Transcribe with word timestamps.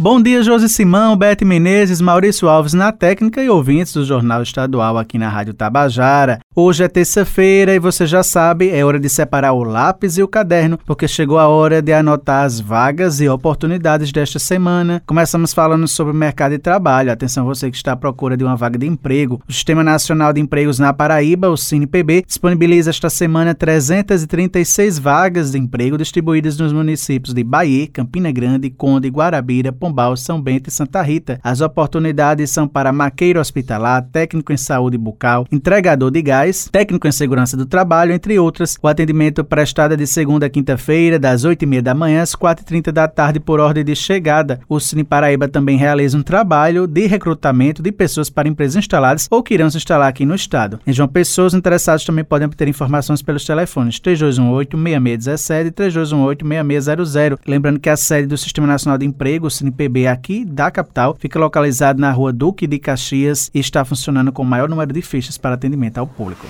Bom 0.00 0.22
dia, 0.22 0.44
Josi 0.44 0.68
Simão, 0.68 1.16
Bete 1.16 1.44
Menezes, 1.44 2.00
Maurício 2.00 2.48
Alves 2.48 2.72
na 2.72 2.92
técnica 2.92 3.42
e 3.42 3.50
ouvintes 3.50 3.92
do 3.92 4.04
Jornal 4.04 4.44
Estadual 4.44 4.96
aqui 4.96 5.18
na 5.18 5.28
Rádio 5.28 5.54
Tabajara. 5.54 6.38
Hoje 6.54 6.84
é 6.84 6.88
terça-feira 6.88 7.74
e 7.74 7.80
você 7.80 8.06
já 8.06 8.22
sabe, 8.22 8.70
é 8.70 8.84
hora 8.84 9.00
de 9.00 9.08
separar 9.08 9.54
o 9.54 9.64
lápis 9.64 10.16
e 10.16 10.22
o 10.22 10.28
caderno, 10.28 10.78
porque 10.86 11.08
chegou 11.08 11.36
a 11.36 11.48
hora 11.48 11.82
de 11.82 11.92
anotar 11.92 12.44
as 12.44 12.60
vagas 12.60 13.20
e 13.20 13.28
oportunidades 13.28 14.12
desta 14.12 14.38
semana. 14.38 15.02
Começamos 15.04 15.52
falando 15.52 15.88
sobre 15.88 16.12
o 16.12 16.16
mercado 16.16 16.52
de 16.52 16.58
trabalho. 16.58 17.10
Atenção 17.10 17.44
você 17.44 17.68
que 17.68 17.76
está 17.76 17.90
à 17.90 17.96
procura 17.96 18.36
de 18.36 18.44
uma 18.44 18.54
vaga 18.54 18.78
de 18.78 18.86
emprego. 18.86 19.40
O 19.48 19.52
Sistema 19.52 19.82
Nacional 19.82 20.32
de 20.32 20.40
Empregos 20.40 20.78
na 20.78 20.92
Paraíba, 20.92 21.48
o 21.48 21.56
CinePB, 21.56 22.22
disponibiliza 22.24 22.90
esta 22.90 23.10
semana 23.10 23.52
336 23.52 24.96
vagas 25.00 25.50
de 25.50 25.58
emprego 25.58 25.98
distribuídas 25.98 26.56
nos 26.56 26.72
municípios 26.72 27.34
de 27.34 27.42
Bahia, 27.42 27.88
Campina 27.88 28.30
Grande, 28.30 28.70
Conde, 28.70 29.08
Guarabira, 29.08 29.72
Pombal, 29.88 30.16
São 30.16 30.40
Bento 30.40 30.68
e 30.68 30.70
Santa 30.70 31.00
Rita. 31.00 31.40
As 31.42 31.62
oportunidades 31.62 32.50
são 32.50 32.68
para 32.68 32.92
maqueiro 32.92 33.40
hospitalar, 33.40 34.06
técnico 34.12 34.52
em 34.52 34.56
saúde 34.56 34.98
bucal, 34.98 35.46
entregador 35.50 36.10
de 36.10 36.20
gás, 36.20 36.68
técnico 36.70 37.08
em 37.08 37.12
segurança 37.12 37.56
do 37.56 37.64
trabalho, 37.64 38.12
entre 38.12 38.38
outras. 38.38 38.76
O 38.82 38.86
atendimento 38.86 39.42
prestado 39.42 39.94
é 39.94 39.96
de 39.96 40.06
segunda 40.06 40.44
a 40.46 40.50
quinta-feira, 40.50 41.18
das 41.18 41.44
8h30 41.44 41.80
da 41.80 41.94
manhã 41.94 42.20
às 42.20 42.36
4h30 42.36 42.92
da 42.92 43.08
tarde, 43.08 43.40
por 43.40 43.60
ordem 43.60 43.82
de 43.82 43.96
chegada. 43.96 44.60
O 44.68 44.78
Cine 44.78 45.04
Paraíba 45.04 45.48
também 45.48 45.78
realiza 45.78 46.18
um 46.18 46.22
trabalho 46.22 46.86
de 46.86 47.06
recrutamento 47.06 47.82
de 47.82 47.90
pessoas 47.90 48.28
para 48.28 48.48
empresas 48.48 48.76
instaladas 48.76 49.26
ou 49.30 49.42
que 49.42 49.54
irão 49.54 49.70
se 49.70 49.78
instalar 49.78 50.08
aqui 50.08 50.26
no 50.26 50.34
estado. 50.34 50.80
Em 50.86 50.92
João 50.92 51.08
Pessoa, 51.08 51.46
os 51.46 51.54
interessados 51.54 52.04
também 52.04 52.24
podem 52.24 52.46
obter 52.46 52.68
informações 52.68 53.22
pelos 53.22 53.44
telefones 53.46 53.98
3218-6617 54.00 55.66
e 55.66 55.70
3218-6600. 55.70 57.38
Lembrando 57.46 57.80
que 57.80 57.88
a 57.88 57.96
sede 57.96 58.28
do 58.28 58.36
Sistema 58.36 58.66
Nacional 58.66 58.98
de 58.98 59.06
Emprego, 59.06 59.46
o 59.46 59.50
Cine 59.50 59.70
PB 59.78 60.08
aqui 60.08 60.44
da 60.44 60.72
capital, 60.72 61.16
fica 61.20 61.38
localizado 61.38 62.00
na 62.00 62.10
rua 62.10 62.32
Duque 62.32 62.66
de 62.66 62.80
Caxias 62.80 63.48
e 63.54 63.60
está 63.60 63.84
funcionando 63.84 64.32
com 64.32 64.42
o 64.42 64.44
maior 64.44 64.68
número 64.68 64.92
de 64.92 65.00
fichas 65.00 65.38
para 65.38 65.54
atendimento 65.54 65.98
ao 65.98 66.06
público. 66.06 66.44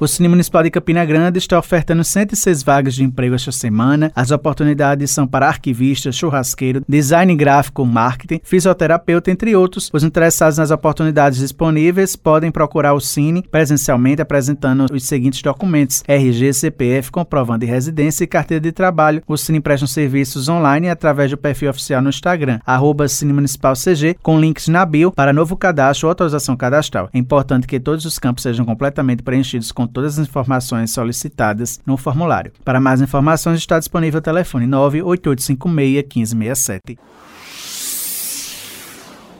O 0.00 0.08
Cine 0.08 0.28
Municipal 0.28 0.62
de 0.62 0.70
Campina 0.70 1.04
Grande 1.04 1.36
está 1.38 1.58
ofertando 1.58 2.02
106 2.02 2.62
vagas 2.62 2.94
de 2.94 3.04
emprego 3.04 3.34
esta 3.34 3.52
semana. 3.52 4.10
As 4.16 4.30
oportunidades 4.30 5.10
são 5.10 5.26
para 5.26 5.46
arquivista, 5.46 6.10
churrasqueiro, 6.10 6.82
design 6.88 7.36
gráfico, 7.36 7.84
marketing, 7.84 8.40
fisioterapeuta, 8.42 9.30
entre 9.30 9.54
outros. 9.54 9.90
Os 9.92 10.02
interessados 10.02 10.56
nas 10.56 10.70
oportunidades 10.70 11.40
disponíveis 11.40 12.16
podem 12.16 12.50
procurar 12.50 12.94
o 12.94 13.00
Cine 13.00 13.42
presencialmente 13.42 14.22
apresentando 14.22 14.86
os 14.90 15.04
seguintes 15.04 15.42
documentos: 15.42 16.02
RG, 16.08 16.54
CPF, 16.54 17.10
comprovando 17.10 17.66
de 17.66 17.70
residência 17.70 18.24
e 18.24 18.26
carteira 18.26 18.62
de 18.62 18.72
trabalho. 18.72 19.22
O 19.28 19.36
Cine 19.36 19.60
presta 19.60 19.86
serviços 19.86 20.48
online 20.48 20.88
através 20.88 21.30
do 21.30 21.36
perfil 21.36 21.68
oficial 21.68 22.00
no 22.00 22.08
Instagram, 22.08 22.58
arroba 22.64 23.06
Cine 23.06 23.34
Municipal 23.34 23.74
CG, 23.74 24.16
com 24.22 24.40
links 24.40 24.66
na 24.66 24.86
bio 24.86 25.12
para 25.12 25.30
novo 25.30 25.58
cadastro 25.58 26.06
ou 26.06 26.10
autorização 26.10 26.56
cadastral. 26.56 27.10
É 27.12 27.18
importante 27.18 27.66
que 27.66 27.78
todos 27.78 28.06
os 28.06 28.18
campos 28.18 28.42
sejam 28.42 28.64
completamente 28.64 29.22
preenchidos 29.22 29.70
com 29.70 29.89
todas 29.90 30.18
as 30.18 30.28
informações 30.28 30.92
solicitadas 30.92 31.80
no 31.84 31.96
formulário. 31.96 32.52
Para 32.64 32.80
mais 32.80 33.00
informações 33.00 33.58
está 33.58 33.78
disponível 33.78 34.18
o 34.18 34.22
telefone 34.22 34.66
98856 34.66 36.34
1567. 36.34 36.98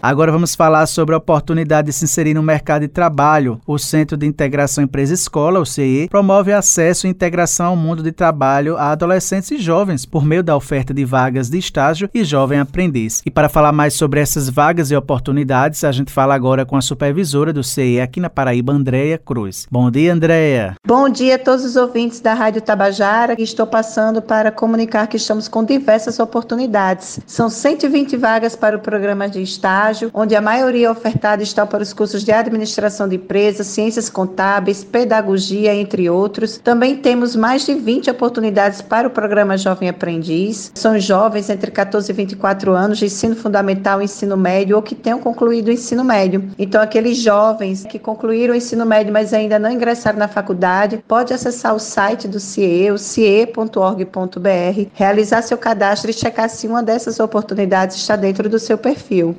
Agora 0.03 0.33
vamos 0.33 0.55
falar 0.55 0.87
sobre 0.87 1.15
a 1.15 1.19
oportunidade 1.19 1.89
de 1.89 1.93
se 1.93 2.05
inserir 2.05 2.33
no 2.33 2.43
mercado 2.43 2.83
de 2.83 2.89
trabalho. 2.89 3.61
O 3.67 3.77
Centro 3.77 4.17
de 4.17 4.25
Integração 4.25 4.83
Empresa-Escola, 4.83 5.61
o 5.61 5.67
CE, 5.67 6.09
promove 6.09 6.55
acesso 6.55 7.07
e 7.07 7.11
integração 7.11 7.67
ao 7.67 7.77
mundo 7.77 8.03
de 8.03 8.11
trabalho 8.11 8.79
a 8.79 8.93
adolescentes 8.93 9.51
e 9.51 9.59
jovens 9.59 10.07
por 10.07 10.25
meio 10.25 10.43
da 10.43 10.57
oferta 10.57 10.95
de 10.95 11.05
vagas 11.05 11.51
de 11.51 11.59
estágio 11.59 12.09
e 12.15 12.25
jovem 12.25 12.59
aprendiz. 12.59 13.21
E 13.27 13.31
para 13.31 13.51
falar 13.51 13.73
mais 13.73 13.93
sobre 13.93 14.21
essas 14.21 14.49
vagas 14.49 14.91
e 14.91 14.97
oportunidades, 14.97 15.85
a 15.85 15.93
gente 15.93 16.11
fala 16.11 16.35
agora 16.35 16.65
com 16.65 16.79
a 16.79 16.83
supervisora 16.83 17.53
do 17.53 17.63
CE 17.63 18.01
aqui 18.01 18.21
na 18.21 18.31
Paraíba, 18.31 18.73
Andréia 18.73 19.19
Cruz. 19.19 19.67
Bom 19.71 19.91
dia, 19.91 20.15
Andréia. 20.15 20.77
Bom 20.87 21.11
dia 21.11 21.35
a 21.35 21.39
todos 21.39 21.63
os 21.63 21.77
ouvintes 21.77 22.21
da 22.21 22.33
Rádio 22.33 22.63
Tabajara. 22.63 23.35
Estou 23.39 23.67
passando 23.67 24.23
para 24.23 24.51
comunicar 24.51 25.07
que 25.09 25.19
estamos 25.19 25.47
com 25.47 25.63
diversas 25.63 26.19
oportunidades. 26.19 27.21
São 27.27 27.51
120 27.51 28.17
vagas 28.17 28.57
para 28.57 28.79
o 28.79 28.81
programa 28.81 29.29
de 29.29 29.43
estágio 29.43 29.90
estágio, 29.91 30.11
onde 30.15 30.35
a 30.35 30.41
maioria 30.41 30.91
ofertada 30.91 31.43
está 31.43 31.67
para 31.67 31.83
os 31.83 31.93
cursos 31.93 32.25
de 32.25 32.33
administração 32.33 33.09
de 33.09 33.17
empresas, 33.17 33.67
ciências 33.67 34.09
contábeis, 34.09 34.85
pedagogia, 34.85 35.75
entre 35.75 36.09
outros. 36.09 36.59
Também 36.59 36.97
temos 36.97 37.37
mais 37.37 37.67
de 37.67 37.75
20 37.75 38.11
oportunidades 38.11 38.81
para 38.81 39.09
o 39.09 39.11
programa 39.11 39.59
Jovem 39.59 39.89
Aprendiz. 39.89 40.71
São 40.75 40.99
jovens 40.99 41.51
entre 41.51 41.71
14 41.71 42.11
e 42.11 42.15
24 42.15 42.73
anos 42.73 42.99
de 42.99 43.07
ensino 43.07 43.37
fundamental, 43.37 44.01
ensino 44.01 44.37
médio 44.37 44.77
ou 44.77 44.83
que 44.83 44.95
tenham 44.95 45.19
concluído 45.19 45.69
o 45.69 45.73
ensino 45.73 46.05
médio. 46.05 46.49
Então, 46.59 46.81
aqueles 46.81 47.19
jovens 47.19 47.85
que 47.85 47.99
concluíram 47.99 48.55
o 48.55 48.57
ensino 48.57 48.87
médio, 48.87 49.13
mas 49.13 49.33
ainda 49.33 49.59
não 49.59 49.71
ingressaram 49.71 50.19
na 50.19 50.29
faculdade, 50.29 51.03
pode 51.07 51.35
acessar 51.35 51.75
o 51.75 51.79
site 51.79 52.29
do 52.29 52.39
CIE, 52.39 52.91
o 52.91 52.99
cie.org.br, 52.99 54.11
realizar 54.95 55.43
seu 55.43 55.59
cadastro 55.59 56.11
e 56.11 56.15
checar 56.15 56.49
se 56.49 56.67
uma 56.67 56.83
dessas 56.83 57.21
oportunidades 57.21 57.97
está 57.97 58.17
dentro 58.17 58.49
do 58.49 58.59
seu 58.59 58.79
perfil. 58.79 59.37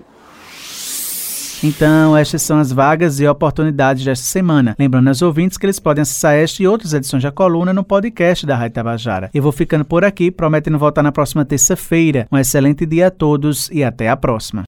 Então, 1.64 2.18
estas 2.18 2.42
são 2.42 2.58
as 2.58 2.72
vagas 2.72 3.20
e 3.20 3.28
oportunidades 3.28 4.04
desta 4.04 4.26
semana. 4.26 4.76
Lembrando 4.80 5.10
aos 5.10 5.22
ouvintes 5.22 5.58
que 5.58 5.66
eles 5.66 5.80
podem 5.80 6.02
acessar 6.02 6.34
esta 6.34 6.64
e 6.64 6.68
outras 6.68 6.94
edições 6.94 7.22
da 7.22 7.32
coluna 7.32 7.72
no 7.72 7.84
podcast 7.84 8.46
da 8.46 8.56
Rádio 8.56 8.76
Tabajara. 8.76 9.30
Eu 9.34 9.44
vou 9.44 9.52
ficando 9.52 9.86
por 9.86 10.04
aqui, 10.04 10.32
prometendo 10.32 10.80
voltar 10.80 11.04
na 11.04 11.12
próxima 11.12 11.46
terça-feira. 11.46 12.28
Um 12.32 12.38
excelente 12.38 12.86
dia 12.86 13.08
a 13.08 13.12
todos 13.12 13.70
e 13.72 13.84
até 13.84 14.10
a 14.10 14.18
próxima. 14.18 14.64